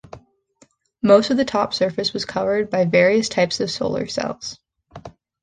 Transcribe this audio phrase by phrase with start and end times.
[1.03, 4.57] Most of the top surface was covered by various types of solar cells.